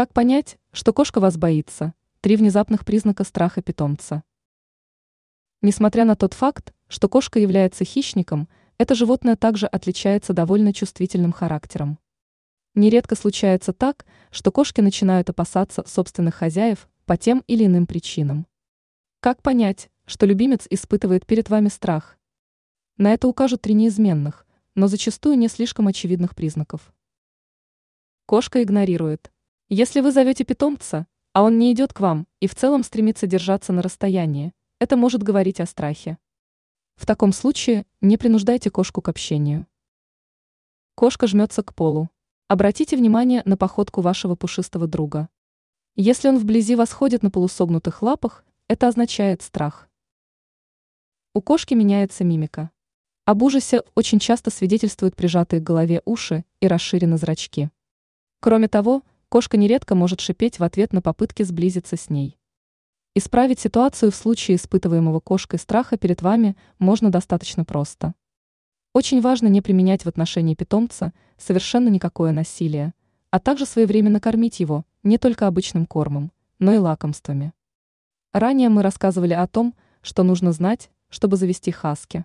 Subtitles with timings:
[0.00, 1.92] Как понять, что кошка вас боится?
[2.22, 4.22] Три внезапных признака страха питомца.
[5.60, 11.98] Несмотря на тот факт, что кошка является хищником, это животное также отличается довольно чувствительным характером.
[12.74, 18.46] Нередко случается так, что кошки начинают опасаться собственных хозяев по тем или иным причинам.
[19.20, 22.16] Как понять, что любимец испытывает перед вами страх?
[22.96, 26.90] На это укажут три неизменных, но зачастую не слишком очевидных признаков.
[28.24, 29.30] Кошка игнорирует.
[29.72, 33.72] Если вы зовете питомца, а он не идет к вам и в целом стремится держаться
[33.72, 36.18] на расстоянии, это может говорить о страхе.
[36.96, 39.68] В таком случае не принуждайте кошку к общению.
[40.96, 42.10] Кошка жмется к полу.
[42.48, 45.28] Обратите внимание на походку вашего пушистого друга.
[45.94, 49.88] Если он вблизи вас ходит на полусогнутых лапах, это означает страх.
[51.32, 52.72] У кошки меняется мимика.
[53.24, 57.70] Об ужасе очень часто свидетельствуют прижатые к голове уши и расширены зрачки.
[58.40, 62.36] Кроме того, кошка нередко может шипеть в ответ на попытки сблизиться с ней.
[63.14, 68.12] Исправить ситуацию в случае испытываемого кошкой страха перед вами можно достаточно просто.
[68.92, 72.92] Очень важно не применять в отношении питомца совершенно никакое насилие,
[73.30, 77.52] а также своевременно кормить его не только обычным кормом, но и лакомствами.
[78.32, 82.24] Ранее мы рассказывали о том, что нужно знать, чтобы завести хаски.